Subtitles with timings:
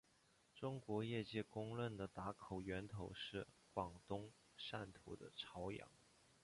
[0.55, 5.87] 中国业界公认的打口源头是广东汕头的潮阳。